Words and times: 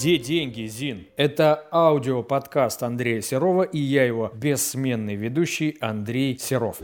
Где 0.00 0.16
деньги, 0.16 0.64
Зин? 0.64 1.08
Это 1.18 1.68
аудиоподкаст 1.70 2.82
Андрея 2.82 3.20
Серова 3.20 3.64
и 3.64 3.78
я 3.78 4.06
его 4.06 4.32
бессменный 4.34 5.14
ведущий 5.14 5.76
Андрей 5.78 6.38
Серов. 6.38 6.80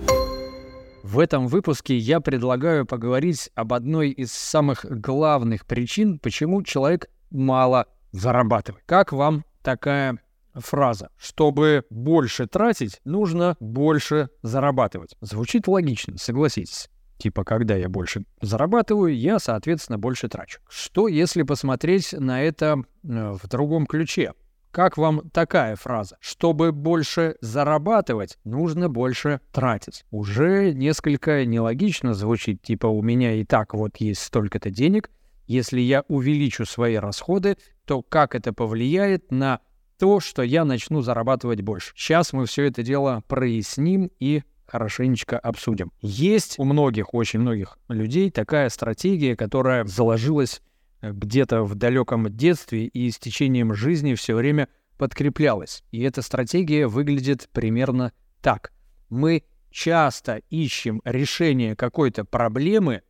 В 1.03 1.19
этом 1.19 1.47
выпуске 1.49 1.97
я 1.97 2.21
предлагаю 2.21 2.85
поговорить 2.85 3.49
об 3.55 3.73
одной 3.73 4.11
из 4.11 4.35
самых 4.35 4.85
главных 4.85 5.65
причин, 5.65 6.19
почему 6.19 6.63
человек 6.63 7.07
мало 7.31 7.87
зарабатывает. 8.13 8.85
Как 8.85 9.13
вам 9.13 9.47
такая 9.63 10.19
фраза. 10.55 11.09
Чтобы 11.17 11.87
больше 11.89 12.47
тратить, 12.47 13.01
нужно 13.07 13.57
больше 13.61 14.29
зарабатывать. 14.43 15.17
Звучит 15.23 15.69
логично, 15.69 16.19
согласитесь. 16.19 16.91
Типа, 17.19 17.45
когда 17.45 17.75
я 17.77 17.89
больше 17.89 18.25
зарабатываю, 18.41 19.17
я, 19.17 19.39
соответственно, 19.39 19.99
больше 19.99 20.29
трачу. 20.29 20.61
Что, 20.69 21.09
если 21.09 21.43
посмотреть 21.43 22.13
на 22.13 22.43
это 22.43 22.83
э, 23.05 23.37
в 23.43 23.49
другом 23.49 23.87
ключе? 23.87 24.33
Как 24.71 24.99
вам 24.99 25.31
такая 25.31 25.75
фраза? 25.77 26.19
Чтобы 26.21 26.71
больше 26.71 27.37
зарабатывать, 27.41 28.37
нужно 28.45 28.91
больше 28.91 29.41
тратить. 29.51 30.05
Уже 30.11 30.75
несколько 30.75 31.47
нелогично 31.47 32.13
звучит, 32.13 32.61
типа 32.61 32.87
у 32.87 33.01
меня 33.01 33.33
и 33.33 33.45
так 33.45 33.73
вот 33.73 33.97
есть 33.97 34.21
столько-то 34.21 34.69
денег, 34.69 35.11
если 35.47 35.81
я 35.81 36.05
увеличу 36.09 36.67
свои 36.67 36.97
расходы, 36.97 37.57
то 37.87 38.03
как 38.03 38.35
это 38.35 38.53
повлияет 38.53 39.31
на 39.31 39.61
то, 39.99 40.21
что 40.21 40.43
я 40.43 40.65
начну 40.65 41.01
зарабатывать 41.01 41.63
больше. 41.63 41.93
Сейчас 41.97 42.33
мы 42.33 42.45
все 42.47 42.65
это 42.65 42.83
дело 42.83 43.23
проясним 43.29 44.11
и 44.21 44.43
хорошенечко 44.67 45.39
обсудим. 45.39 45.93
Есть 46.01 46.59
у 46.59 46.65
многих, 46.65 47.15
очень 47.15 47.41
многих 47.41 47.79
людей 47.89 48.31
такая 48.31 48.69
стратегия, 48.69 49.37
которая 49.37 49.85
заложилась 49.85 50.61
э, 51.01 51.13
где-то 51.13 51.63
в 51.63 51.75
далеком 51.75 52.35
детстве 52.35 52.87
и 52.87 53.11
с 53.11 53.19
течением 53.19 53.75
жизни 53.75 54.15
все 54.15 54.35
время 54.35 54.69
подкреплялась. 54.99 55.83
И 55.91 56.03
эта 56.03 56.23
стратегия 56.23 56.87
выглядит 56.87 57.49
примерно 57.53 58.13
так. 58.41 58.73
Мы 59.09 59.45
часто 59.71 60.41
ищем 60.51 61.03
решение 61.05 61.77
какой-то 61.77 62.25
проблемы 62.25 63.03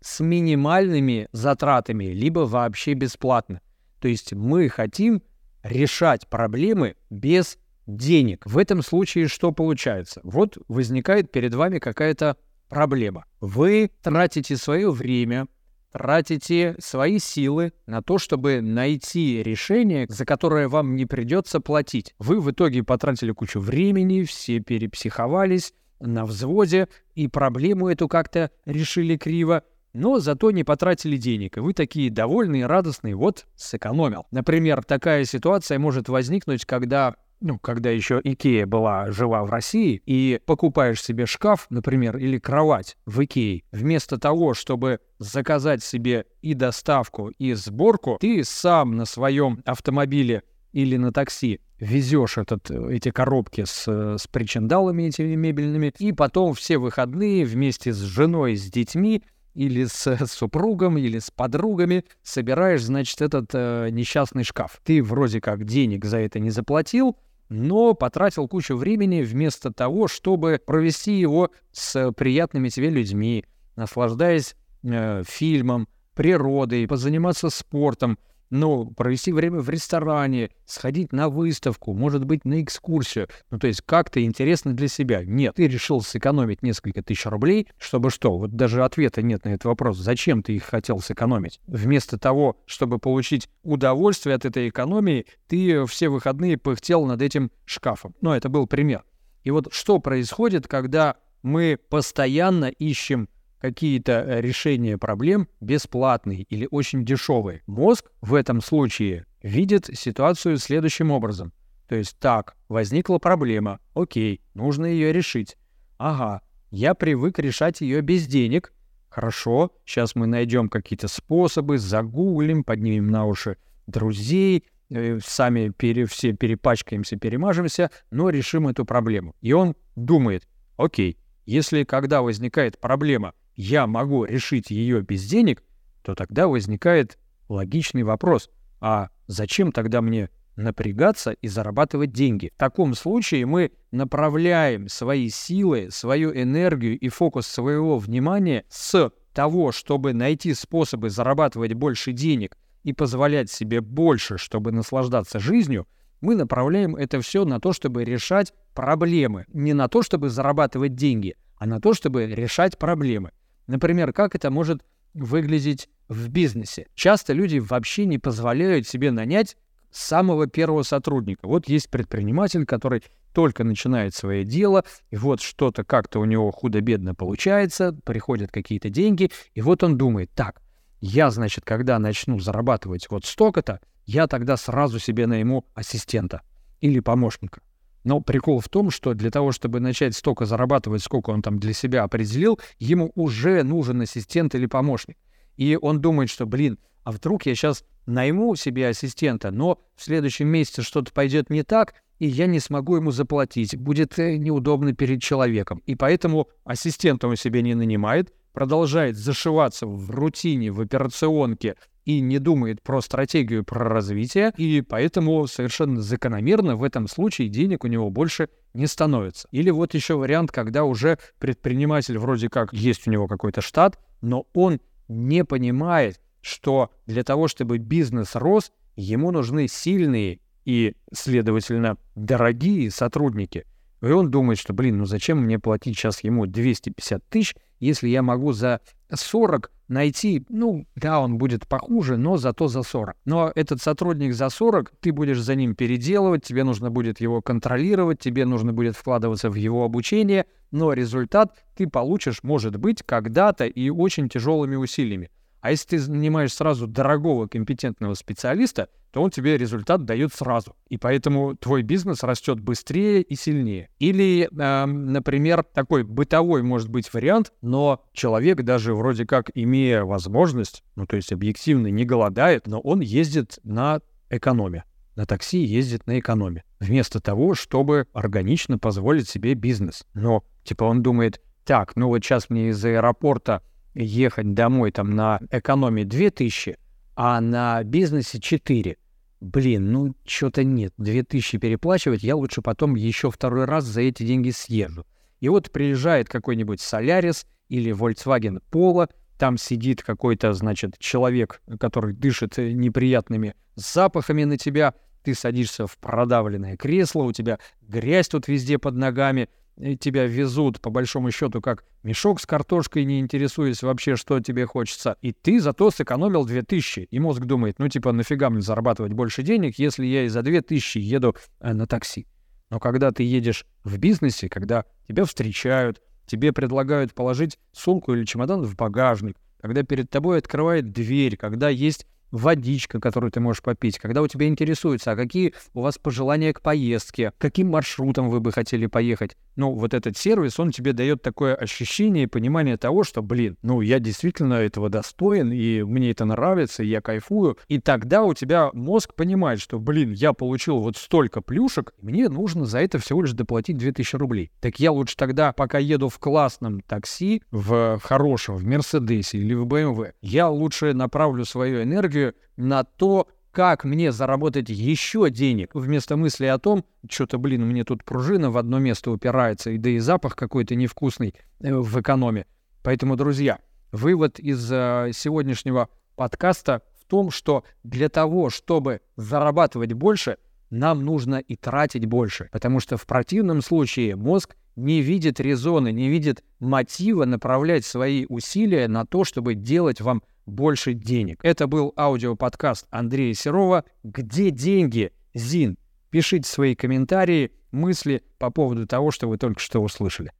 с 0.00 0.20
минимальными 0.20 1.28
затратами, 1.32 2.06
либо 2.06 2.40
вообще 2.40 2.94
бесплатно. 2.94 3.60
То 4.00 4.08
есть 4.08 4.32
мы 4.32 4.68
хотим 4.68 5.22
решать 5.62 6.28
проблемы 6.28 6.96
без 7.08 7.56
денег. 7.86 8.44
В 8.46 8.58
этом 8.58 8.82
случае 8.82 9.28
что 9.28 9.52
получается? 9.52 10.20
Вот 10.24 10.58
возникает 10.68 11.30
перед 11.30 11.54
вами 11.54 11.78
какая-то 11.78 12.36
проблема. 12.68 13.24
Вы 13.40 13.90
тратите 14.02 14.56
свое 14.56 14.90
время, 14.90 15.46
тратите 15.92 16.74
свои 16.78 17.18
силы 17.18 17.72
на 17.86 18.02
то, 18.02 18.18
чтобы 18.18 18.60
найти 18.60 19.42
решение, 19.42 20.06
за 20.08 20.24
которое 20.24 20.68
вам 20.68 20.96
не 20.96 21.06
придется 21.06 21.60
платить. 21.60 22.14
Вы 22.18 22.40
в 22.40 22.50
итоге 22.50 22.82
потратили 22.82 23.32
кучу 23.32 23.60
времени, 23.60 24.24
все 24.24 24.60
перепсиховались 24.60 25.74
на 26.00 26.24
взводе, 26.24 26.88
и 27.14 27.28
проблему 27.28 27.88
эту 27.88 28.08
как-то 28.08 28.50
решили 28.64 29.16
криво, 29.16 29.62
но 29.92 30.18
зато 30.18 30.50
не 30.50 30.64
потратили 30.64 31.16
денег, 31.16 31.58
и 31.58 31.60
вы 31.60 31.74
такие 31.74 32.10
довольные, 32.10 32.66
радостные, 32.66 33.14
вот, 33.14 33.46
сэкономил. 33.54 34.26
Например, 34.30 34.82
такая 34.82 35.24
ситуация 35.24 35.78
может 35.78 36.08
возникнуть, 36.08 36.64
когда 36.64 37.14
ну, 37.42 37.58
когда 37.58 37.90
еще 37.90 38.20
Икея 38.22 38.66
была 38.66 39.10
жива 39.10 39.44
в 39.44 39.50
России, 39.50 40.00
и 40.06 40.40
покупаешь 40.46 41.02
себе 41.02 41.26
шкаф, 41.26 41.66
например, 41.70 42.16
или 42.16 42.38
кровать 42.38 42.96
в 43.04 43.22
Икее, 43.24 43.64
вместо 43.72 44.18
того, 44.18 44.54
чтобы 44.54 45.00
заказать 45.18 45.82
себе 45.82 46.26
и 46.40 46.54
доставку, 46.54 47.28
и 47.30 47.52
сборку, 47.54 48.16
ты 48.20 48.44
сам 48.44 48.96
на 48.96 49.04
своем 49.04 49.62
автомобиле 49.66 50.42
или 50.72 50.96
на 50.96 51.12
такси 51.12 51.60
везешь 51.78 52.38
этот, 52.38 52.70
эти 52.70 53.10
коробки 53.10 53.64
с, 53.64 53.88
с 53.88 54.26
причиндалами 54.28 55.04
этими 55.04 55.34
мебельными, 55.34 55.92
и 55.98 56.12
потом 56.12 56.54
все 56.54 56.78
выходные 56.78 57.44
вместе 57.44 57.92
с 57.92 57.98
женой, 57.98 58.56
с 58.56 58.70
детьми 58.70 59.22
или 59.54 59.84
с 59.84 60.26
супругом, 60.26 60.96
или 60.96 61.18
с 61.18 61.30
подругами 61.30 62.04
собираешь, 62.22 62.82
значит, 62.82 63.20
этот 63.20 63.50
э, 63.52 63.88
несчастный 63.90 64.44
шкаф. 64.44 64.80
Ты 64.84 65.02
вроде 65.02 65.40
как 65.40 65.64
денег 65.64 66.04
за 66.04 66.18
это 66.18 66.38
не 66.38 66.50
заплатил, 66.50 67.16
но 67.48 67.94
потратил 67.94 68.48
кучу 68.48 68.76
времени 68.76 69.22
вместо 69.22 69.72
того, 69.72 70.08
чтобы 70.08 70.60
провести 70.64 71.18
его 71.18 71.50
с 71.72 72.12
приятными 72.12 72.68
тебе 72.68 72.90
людьми, 72.90 73.44
наслаждаясь 73.76 74.54
э, 74.82 75.22
фильмом, 75.26 75.88
природой, 76.14 76.86
позаниматься 76.86 77.50
спортом, 77.50 78.18
ну, 78.52 78.86
провести 78.90 79.32
время 79.32 79.60
в 79.60 79.70
ресторане, 79.70 80.50
сходить 80.66 81.12
на 81.12 81.30
выставку, 81.30 81.94
может 81.94 82.24
быть, 82.24 82.44
на 82.44 82.62
экскурсию. 82.62 83.28
Ну, 83.50 83.58
то 83.58 83.66
есть 83.66 83.80
как-то 83.80 84.22
интересно 84.22 84.74
для 84.74 84.88
себя. 84.88 85.24
Нет, 85.24 85.54
ты 85.54 85.66
решил 85.66 86.02
сэкономить 86.02 86.62
несколько 86.62 87.02
тысяч 87.02 87.24
рублей, 87.24 87.68
чтобы 87.78 88.10
что? 88.10 88.36
Вот 88.36 88.54
даже 88.54 88.84
ответа 88.84 89.22
нет 89.22 89.46
на 89.46 89.50
этот 89.50 89.64
вопрос. 89.64 89.96
Зачем 89.96 90.42
ты 90.42 90.54
их 90.56 90.64
хотел 90.64 91.00
сэкономить? 91.00 91.60
Вместо 91.66 92.18
того, 92.18 92.58
чтобы 92.66 92.98
получить 92.98 93.48
удовольствие 93.62 94.36
от 94.36 94.44
этой 94.44 94.68
экономии, 94.68 95.26
ты 95.48 95.86
все 95.86 96.10
выходные 96.10 96.58
пыхтел 96.58 97.06
над 97.06 97.22
этим 97.22 97.50
шкафом. 97.64 98.14
Ну, 98.20 98.32
это 98.32 98.50
был 98.50 98.66
пример. 98.66 99.02
И 99.44 99.50
вот 99.50 99.72
что 99.72 99.98
происходит, 99.98 100.68
когда 100.68 101.16
мы 101.42 101.78
постоянно 101.88 102.66
ищем 102.66 103.30
какие-то 103.62 104.24
э, 104.26 104.40
решения 104.40 104.98
проблем 104.98 105.46
бесплатные 105.60 106.42
или 106.42 106.66
очень 106.72 107.04
дешевые. 107.04 107.62
Мозг 107.68 108.10
в 108.20 108.34
этом 108.34 108.60
случае 108.60 109.24
видит 109.40 109.88
ситуацию 109.94 110.58
следующим 110.58 111.12
образом. 111.12 111.52
То 111.88 111.94
есть 111.94 112.18
так, 112.18 112.56
возникла 112.68 113.18
проблема, 113.18 113.78
окей, 113.94 114.40
нужно 114.54 114.86
ее 114.86 115.12
решить. 115.12 115.56
Ага, 115.96 116.42
я 116.72 116.94
привык 116.94 117.38
решать 117.38 117.82
ее 117.82 118.00
без 118.00 118.26
денег. 118.26 118.72
Хорошо, 119.08 119.70
сейчас 119.84 120.16
мы 120.16 120.26
найдем 120.26 120.68
какие-то 120.68 121.06
способы, 121.06 121.78
загуглим, 121.78 122.64
поднимем 122.64 123.12
на 123.12 123.26
уши 123.26 123.58
друзей, 123.86 124.64
э, 124.90 125.20
сами 125.24 125.68
пере, 125.68 126.06
все 126.06 126.32
перепачкаемся, 126.32 127.16
перемажемся, 127.16 127.92
но 128.10 128.28
решим 128.28 128.66
эту 128.66 128.84
проблему. 128.84 129.36
И 129.40 129.52
он 129.52 129.76
думает, 129.94 130.48
окей, 130.76 131.16
если 131.46 131.84
когда 131.84 132.22
возникает 132.22 132.80
проблема, 132.80 133.34
я 133.56 133.86
могу 133.86 134.24
решить 134.24 134.70
ее 134.70 135.02
без 135.02 135.24
денег, 135.24 135.62
то 136.02 136.14
тогда 136.14 136.48
возникает 136.48 137.18
логичный 137.48 138.02
вопрос, 138.02 138.50
а 138.80 139.10
зачем 139.26 139.72
тогда 139.72 140.00
мне 140.02 140.30
напрягаться 140.56 141.32
и 141.32 141.48
зарабатывать 141.48 142.12
деньги? 142.12 142.50
В 142.54 142.58
таком 142.58 142.94
случае 142.94 143.46
мы 143.46 143.72
направляем 143.90 144.88
свои 144.88 145.28
силы, 145.28 145.88
свою 145.90 146.34
энергию 146.34 146.98
и 146.98 147.08
фокус 147.08 147.46
своего 147.46 147.98
внимания 147.98 148.64
с 148.68 149.10
того, 149.32 149.72
чтобы 149.72 150.12
найти 150.12 150.54
способы 150.54 151.10
зарабатывать 151.10 151.74
больше 151.74 152.12
денег 152.12 152.56
и 152.82 152.92
позволять 152.92 153.50
себе 153.50 153.80
больше, 153.80 154.38
чтобы 154.38 154.72
наслаждаться 154.72 155.38
жизнью, 155.38 155.86
мы 156.20 156.34
направляем 156.36 156.96
это 156.96 157.20
все 157.20 157.44
на 157.44 157.60
то, 157.60 157.72
чтобы 157.72 158.04
решать 158.04 158.52
проблемы. 158.74 159.44
Не 159.48 159.74
на 159.74 159.88
то, 159.88 160.02
чтобы 160.02 160.30
зарабатывать 160.30 160.94
деньги, 160.94 161.36
а 161.56 161.66
на 161.66 161.80
то, 161.80 161.94
чтобы 161.94 162.26
решать 162.26 162.78
проблемы. 162.78 163.32
Например, 163.66 164.12
как 164.12 164.34
это 164.34 164.50
может 164.50 164.82
выглядеть 165.14 165.88
в 166.08 166.28
бизнесе. 166.28 166.86
Часто 166.94 167.32
люди 167.32 167.58
вообще 167.58 168.06
не 168.06 168.18
позволяют 168.18 168.86
себе 168.86 169.10
нанять 169.10 169.56
самого 169.90 170.46
первого 170.46 170.82
сотрудника. 170.82 171.46
Вот 171.46 171.68
есть 171.68 171.90
предприниматель, 171.90 172.64
который 172.64 173.02
только 173.32 173.64
начинает 173.64 174.14
свое 174.14 174.44
дело, 174.44 174.84
и 175.10 175.16
вот 175.16 175.40
что-то 175.40 175.84
как-то 175.84 176.18
у 176.20 176.24
него 176.24 176.50
худо-бедно 176.50 177.14
получается, 177.14 177.96
приходят 178.04 178.50
какие-то 178.50 178.90
деньги, 178.90 179.30
и 179.54 179.62
вот 179.62 179.82
он 179.82 179.96
думает, 179.96 180.30
так, 180.34 180.60
я, 181.00 181.30
значит, 181.30 181.64
когда 181.64 181.98
начну 181.98 182.38
зарабатывать 182.38 183.10
вот 183.10 183.24
столько-то, 183.24 183.80
я 184.04 184.26
тогда 184.26 184.56
сразу 184.56 184.98
себе 184.98 185.26
найму 185.26 185.66
ассистента 185.74 186.42
или 186.80 187.00
помощника. 187.00 187.60
Но 188.04 188.20
прикол 188.20 188.60
в 188.60 188.68
том, 188.68 188.90
что 188.90 189.14
для 189.14 189.30
того, 189.30 189.52
чтобы 189.52 189.80
начать 189.80 190.14
столько 190.14 190.44
зарабатывать, 190.44 191.02
сколько 191.02 191.30
он 191.30 191.42
там 191.42 191.58
для 191.58 191.72
себя 191.72 192.02
определил, 192.02 192.60
ему 192.78 193.12
уже 193.14 193.62
нужен 193.62 194.00
ассистент 194.00 194.54
или 194.54 194.66
помощник. 194.66 195.16
И 195.56 195.78
он 195.80 196.00
думает, 196.00 196.30
что, 196.30 196.46
блин, 196.46 196.78
а 197.04 197.12
вдруг 197.12 197.46
я 197.46 197.54
сейчас 197.54 197.84
найму 198.06 198.54
себе 198.56 198.88
ассистента, 198.88 199.50
но 199.50 199.78
в 199.96 200.02
следующем 200.02 200.48
месяце 200.48 200.82
что-то 200.82 201.12
пойдет 201.12 201.50
не 201.50 201.62
так, 201.62 201.94
и 202.18 202.26
я 202.26 202.46
не 202.46 202.60
смогу 202.60 202.96
ему 202.96 203.10
заплатить, 203.10 203.76
будет 203.76 204.18
э, 204.18 204.36
неудобно 204.36 204.94
перед 204.94 205.20
человеком. 205.22 205.82
И 205.86 205.96
поэтому 205.96 206.48
ассистента 206.64 207.26
он 207.26 207.36
себе 207.36 207.62
не 207.62 207.74
нанимает, 207.74 208.32
продолжает 208.52 209.16
зашиваться 209.16 209.86
в 209.86 210.10
рутине, 210.10 210.70
в 210.70 210.80
операционке, 210.80 211.76
и 212.04 212.20
не 212.20 212.38
думает 212.38 212.82
про 212.82 213.00
стратегию, 213.00 213.64
про 213.64 213.88
развитие, 213.88 214.52
и 214.56 214.80
поэтому 214.82 215.46
совершенно 215.46 216.00
закономерно 216.00 216.76
в 216.76 216.82
этом 216.82 217.08
случае 217.08 217.48
денег 217.48 217.84
у 217.84 217.88
него 217.88 218.10
больше 218.10 218.48
не 218.74 218.86
становится. 218.86 219.48
Или 219.52 219.70
вот 219.70 219.94
еще 219.94 220.14
вариант, 220.16 220.50
когда 220.50 220.84
уже 220.84 221.18
предприниматель 221.38 222.18
вроде 222.18 222.48
как 222.48 222.72
есть 222.72 223.06
у 223.06 223.10
него 223.10 223.28
какой-то 223.28 223.60
штат, 223.60 223.98
но 224.20 224.46
он 224.54 224.80
не 225.08 225.44
понимает, 225.44 226.20
что 226.40 226.90
для 227.06 227.22
того, 227.22 227.48
чтобы 227.48 227.78
бизнес 227.78 228.34
рос, 228.34 228.72
ему 228.96 229.30
нужны 229.30 229.68
сильные 229.68 230.40
и, 230.64 230.96
следовательно, 231.12 231.96
дорогие 232.14 232.90
сотрудники. 232.90 233.64
И 234.00 234.06
он 234.06 234.30
думает, 234.30 234.58
что, 234.58 234.72
блин, 234.72 234.98
ну 234.98 235.04
зачем 235.06 235.38
мне 235.38 235.58
платить 235.58 235.96
сейчас 235.96 236.24
ему 236.24 236.46
250 236.46 237.24
тысяч, 237.28 237.54
если 237.78 238.08
я 238.08 238.22
могу 238.22 238.52
за 238.52 238.80
40 239.12 239.70
найти, 239.92 240.44
ну, 240.48 240.86
да, 240.96 241.20
он 241.20 241.38
будет 241.38 241.68
похуже, 241.68 242.16
но 242.16 242.36
зато 242.36 242.68
за 242.68 242.82
40. 242.82 243.16
Но 243.24 243.52
этот 243.54 243.80
сотрудник 243.80 244.34
за 244.34 244.48
40, 244.48 244.92
ты 245.00 245.12
будешь 245.12 245.40
за 245.40 245.54
ним 245.54 245.74
переделывать, 245.74 246.44
тебе 246.44 246.64
нужно 246.64 246.90
будет 246.90 247.20
его 247.20 247.40
контролировать, 247.42 248.18
тебе 248.18 248.44
нужно 248.44 248.72
будет 248.72 248.96
вкладываться 248.96 249.50
в 249.50 249.54
его 249.54 249.84
обучение, 249.84 250.46
но 250.70 250.92
результат 250.92 251.64
ты 251.76 251.86
получишь, 251.86 252.42
может 252.42 252.76
быть, 252.76 253.02
когда-то 253.04 253.66
и 253.66 253.90
очень 253.90 254.28
тяжелыми 254.28 254.76
усилиями. 254.76 255.30
А 255.62 255.70
если 255.70 255.96
ты 255.96 256.10
нанимаешь 256.10 256.52
сразу 256.52 256.88
дорогого 256.88 257.46
компетентного 257.46 258.14
специалиста, 258.14 258.88
то 259.12 259.22
он 259.22 259.30
тебе 259.30 259.56
результат 259.56 260.04
дает 260.04 260.34
сразу. 260.34 260.74
И 260.88 260.96
поэтому 260.96 261.54
твой 261.54 261.82
бизнес 261.82 262.24
растет 262.24 262.58
быстрее 262.58 263.22
и 263.22 263.36
сильнее. 263.36 263.88
Или, 264.00 264.48
э, 264.50 264.86
например, 264.86 265.62
такой 265.62 266.02
бытовой 266.02 266.62
может 266.62 266.88
быть 266.88 267.12
вариант, 267.14 267.52
но 267.62 268.04
человек 268.12 268.62
даже 268.62 268.92
вроде 268.92 269.24
как 269.24 269.50
имея 269.54 270.02
возможность, 270.02 270.82
ну 270.96 271.06
то 271.06 271.14
есть 271.14 271.32
объективно 271.32 271.86
не 271.86 272.04
голодает, 272.04 272.66
но 272.66 272.80
он 272.80 273.00
ездит 273.00 273.60
на 273.62 274.00
экономе. 274.30 274.82
На 275.14 275.26
такси 275.26 275.58
ездит 275.58 276.08
на 276.08 276.18
экономе. 276.18 276.64
Вместо 276.80 277.20
того, 277.20 277.54
чтобы 277.54 278.08
органично 278.14 278.78
позволить 278.78 279.28
себе 279.28 279.54
бизнес. 279.54 280.06
Но, 280.14 280.42
типа, 280.64 280.84
он 280.84 281.02
думает, 281.02 281.40
так, 281.64 281.94
ну 281.94 282.08
вот 282.08 282.24
сейчас 282.24 282.50
мне 282.50 282.70
из 282.70 282.84
аэропорта 282.84 283.62
ехать 283.94 284.54
домой 284.54 284.92
там 284.92 285.10
на 285.10 285.40
экономии 285.50 286.04
2000, 286.04 286.76
а 287.16 287.40
на 287.40 287.82
бизнесе 287.84 288.40
4. 288.40 288.96
Блин, 289.40 289.92
ну 289.92 290.14
что-то 290.24 290.64
нет, 290.64 290.92
2000 290.98 291.58
переплачивать, 291.58 292.22
я 292.22 292.36
лучше 292.36 292.62
потом 292.62 292.94
еще 292.94 293.30
второй 293.30 293.64
раз 293.64 293.84
за 293.84 294.02
эти 294.02 294.22
деньги 294.24 294.50
съезжу. 294.50 295.04
И 295.40 295.48
вот 295.48 295.70
приезжает 295.72 296.28
какой-нибудь 296.28 296.80
Солярис 296.80 297.46
или 297.68 297.92
Volkswagen 297.92 298.62
Polo, 298.70 299.10
там 299.38 299.58
сидит 299.58 300.02
какой-то, 300.02 300.52
значит, 300.52 300.98
человек, 300.98 301.60
который 301.80 302.14
дышит 302.14 302.58
неприятными 302.58 303.54
запахами 303.74 304.44
на 304.44 304.56
тебя, 304.56 304.94
ты 305.24 305.34
садишься 305.34 305.86
в 305.86 305.98
продавленное 305.98 306.76
кресло, 306.76 307.22
у 307.22 307.32
тебя 307.32 307.58
грязь 307.80 308.28
тут 308.28 308.46
везде 308.46 308.78
под 308.78 308.94
ногами— 308.94 309.48
тебя 310.00 310.26
везут, 310.26 310.80
по 310.80 310.90
большому 310.90 311.30
счету, 311.30 311.60
как 311.60 311.84
мешок 312.02 312.40
с 312.40 312.46
картошкой, 312.46 313.04
не 313.04 313.20
интересуясь 313.20 313.82
вообще, 313.82 314.16
что 314.16 314.40
тебе 314.40 314.66
хочется. 314.66 315.16
И 315.22 315.32
ты 315.32 315.60
зато 315.60 315.90
сэкономил 315.90 316.44
2000. 316.44 317.08
И 317.10 317.18
мозг 317.18 317.42
думает, 317.42 317.78
ну 317.78 317.88
типа, 317.88 318.12
нафига 318.12 318.50
мне 318.50 318.60
зарабатывать 318.60 319.12
больше 319.12 319.42
денег, 319.42 319.78
если 319.78 320.06
я 320.06 320.24
и 320.24 320.28
за 320.28 320.42
2000 320.42 320.98
еду 320.98 321.34
э, 321.60 321.72
на 321.72 321.86
такси. 321.86 322.26
Но 322.70 322.80
когда 322.80 323.10
ты 323.10 323.22
едешь 323.22 323.66
в 323.84 323.98
бизнесе, 323.98 324.48
когда 324.48 324.84
тебя 325.06 325.24
встречают, 325.24 326.00
тебе 326.26 326.52
предлагают 326.52 327.14
положить 327.14 327.58
сумку 327.72 328.14
или 328.14 328.24
чемодан 328.24 328.62
в 328.62 328.76
багажник, 328.76 329.36
когда 329.60 329.82
перед 329.82 330.10
тобой 330.10 330.38
открывает 330.38 330.90
дверь, 330.90 331.36
когда 331.36 331.68
есть 331.68 332.06
водичка, 332.32 332.98
которую 332.98 333.30
ты 333.30 333.38
можешь 333.38 333.62
попить, 333.62 333.98
когда 333.98 334.22
у 334.22 334.26
тебя 334.26 334.48
интересуется, 334.48 335.12
а 335.12 335.16
какие 335.16 335.54
у 335.74 335.82
вас 335.82 335.98
пожелания 335.98 336.52
к 336.52 336.60
поездке, 336.60 337.32
каким 337.38 337.70
маршрутом 337.70 338.30
вы 338.30 338.40
бы 338.40 338.50
хотели 338.50 338.86
поехать. 338.86 339.36
Ну, 339.54 339.72
вот 339.72 339.92
этот 339.92 340.16
сервис, 340.16 340.58
он 340.58 340.72
тебе 340.72 340.94
дает 340.94 341.20
такое 341.20 341.54
ощущение 341.54 342.24
и 342.24 342.26
понимание 342.26 342.78
того, 342.78 343.04
что, 343.04 343.22
блин, 343.22 343.58
ну, 343.62 343.82
я 343.82 343.98
действительно 343.98 344.54
этого 344.54 344.88
достоин, 344.88 345.52
и 345.52 345.82
мне 345.82 346.10
это 346.10 346.24
нравится, 346.24 346.82
и 346.82 346.86
я 346.86 347.02
кайфую. 347.02 347.58
И 347.68 347.78
тогда 347.78 348.22
у 348.22 348.32
тебя 348.32 348.70
мозг 348.72 349.14
понимает, 349.14 349.60
что, 349.60 349.78
блин, 349.78 350.12
я 350.12 350.32
получил 350.32 350.78
вот 350.78 350.96
столько 350.96 351.42
плюшек, 351.42 351.92
мне 352.00 352.30
нужно 352.30 352.64
за 352.64 352.78
это 352.78 352.98
всего 352.98 353.20
лишь 353.22 353.32
доплатить 353.32 353.76
2000 353.76 354.16
рублей. 354.16 354.50
Так 354.60 354.80
я 354.80 354.90
лучше 354.90 355.16
тогда, 355.16 355.52
пока 355.52 355.78
еду 355.78 356.08
в 356.08 356.18
классном 356.18 356.80
такси, 356.80 357.42
в 357.50 358.00
хорошем, 358.02 358.56
в 358.56 358.64
Мерседесе 358.64 359.36
или 359.36 359.52
в 359.52 359.66
БМВ, 359.66 360.12
я 360.22 360.48
лучше 360.48 360.94
направлю 360.94 361.44
свою 361.44 361.82
энергию 361.82 362.21
энергию 362.22 362.34
на 362.56 362.84
то, 362.84 363.28
как 363.50 363.84
мне 363.84 364.12
заработать 364.12 364.68
еще 364.68 365.30
денег, 365.30 365.74
вместо 365.74 366.16
мысли 366.16 366.46
о 366.46 366.58
том, 366.58 366.84
что-то, 367.08 367.38
блин, 367.38 367.66
мне 367.66 367.84
тут 367.84 368.04
пружина 368.04 368.50
в 368.50 368.56
одно 368.56 368.78
место 368.78 369.10
упирается, 369.10 369.70
и 369.70 369.78
да 369.78 369.90
и 369.90 369.98
запах 369.98 370.36
какой-то 370.36 370.74
невкусный 370.74 371.34
э, 371.60 371.74
в 371.74 372.00
экономе. 372.00 372.46
Поэтому, 372.82 373.16
друзья, 373.16 373.58
вывод 373.90 374.38
из 374.38 374.70
э, 374.72 375.10
сегодняшнего 375.12 375.88
подкаста 376.16 376.82
в 376.98 377.06
том, 377.06 377.30
что 377.30 377.64
для 377.82 378.08
того, 378.08 378.48
чтобы 378.48 379.00
зарабатывать 379.16 379.92
больше, 379.92 380.38
нам 380.70 381.04
нужно 381.04 381.36
и 381.36 381.56
тратить 381.56 382.06
больше, 382.06 382.48
потому 382.50 382.80
что 382.80 382.96
в 382.96 383.06
противном 383.06 383.60
случае 383.60 384.16
мозг 384.16 384.56
не 384.76 385.02
видит 385.02 385.38
резона, 385.38 385.88
не 385.92 386.08
видит 386.08 386.42
мотива 386.58 387.26
направлять 387.26 387.84
свои 387.84 388.24
усилия 388.26 388.88
на 388.88 389.04
то, 389.04 389.24
чтобы 389.24 389.54
делать 389.54 390.00
вам 390.00 390.22
больше 390.46 390.94
денег. 390.94 391.40
Это 391.42 391.66
был 391.66 391.92
аудиоподкаст 391.96 392.86
Андрея 392.90 393.34
Серова 393.34 393.84
«Где 394.02 394.50
деньги?» 394.50 395.12
Зин, 395.34 395.78
пишите 396.10 396.48
свои 396.48 396.74
комментарии, 396.74 397.52
мысли 397.70 398.22
по 398.38 398.50
поводу 398.50 398.86
того, 398.86 399.10
что 399.10 399.28
вы 399.28 399.38
только 399.38 399.60
что 399.60 399.80
услышали. 399.80 400.32